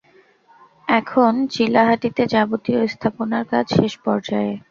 [0.87, 4.53] এখন চিলাহাটিতে যাবতীয় স্থাপনার কাজ শেষ পর্যায়ে।